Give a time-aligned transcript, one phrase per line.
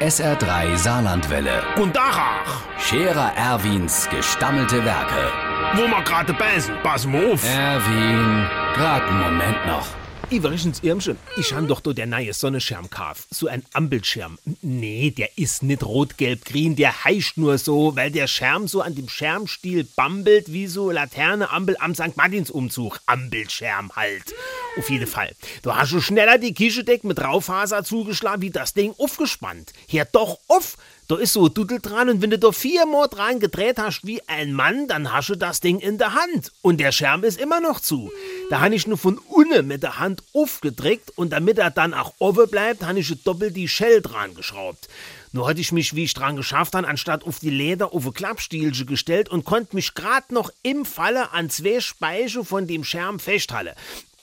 [0.00, 1.60] SR3 Saarlandwelle.
[1.76, 5.32] Und Dachach, Scherer Erwins gestammelte Werke.
[5.74, 7.44] wo wir gerade beißen, pass mal auf.
[7.44, 9.88] Erwin, grad einen Moment noch.
[10.30, 13.26] Iverichens Irmchen, ich han doch do der neue Sonnenschirm kauf.
[13.30, 14.38] So ein Ampelschirm.
[14.60, 19.08] Nee, der ist nicht rot-gelb-grün, der heischt nur so, weil der Schirm so an dem
[19.08, 22.16] Schirmstiel bambelt wie so Laterne Ampel am St.
[22.16, 23.00] Martins Umzug.
[23.06, 24.34] Ampelschirm halt.
[24.78, 25.32] Auf jeden Fall.
[25.62, 29.72] Du hast schon schneller die Kischedeck mit Raufaser zugeschlagen, wie das Ding aufgespannt.
[29.88, 30.76] Hier doch auf!
[31.08, 34.52] Da ist so Dudel dran und wenn du da viermal dran gedreht hast wie ein
[34.52, 36.52] Mann, dann hast du das Ding in der Hand.
[36.60, 38.12] Und der Schirm ist immer noch zu.
[38.50, 42.12] Da habe ich nur von unten mit der Hand aufgedrückt und damit er dann auch
[42.18, 44.88] offen bleibt, habe ich doppelt die Shell dran geschraubt.
[45.32, 48.12] Nur hatte ich mich, wie ich dran geschafft habe, anstatt auf die Leder auf ein
[48.14, 53.18] Klappstielchen gestellt und konnte mich grad noch im Falle an zwei Speiche von dem Schirm
[53.18, 53.74] festhalten.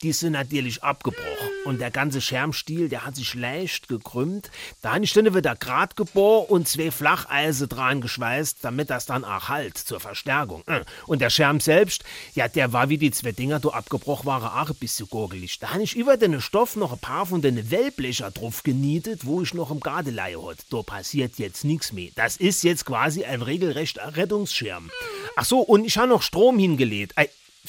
[0.02, 1.50] Die sind natürlich abgebrochen.
[1.66, 4.52] Und der ganze Schermstiel, der hat sich leicht gekrümmt.
[4.82, 10.00] Dann wieder grad gebohrt und zwei Flacheise dran geschweißt, damit das dann auch halt zur
[10.00, 10.64] Verstärkung.
[10.68, 10.82] Äh.
[11.08, 12.04] Und der Scherm selbst,
[12.36, 15.60] ja, der war wie die zwei Dinger, do abgebrochen waren, auch ein bisschen gurgelig.
[15.60, 19.42] Da habe ich über den Stoff noch ein paar von den Wellblecher drauf genietet, wo
[19.42, 20.58] ich noch im Gardeleihe hat.
[20.70, 22.12] Da passiert jetzt nichts mehr.
[22.16, 24.92] Das ist jetzt quasi ein regelrechter Rettungsschirm.
[25.36, 27.14] Ach so, und ich habe noch Strom hingelegt.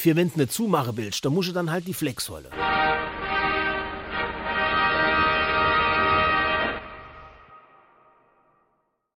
[0.04, 2.46] Wenn du nicht zumachen willst, dann musst du dann halt die Flex holen.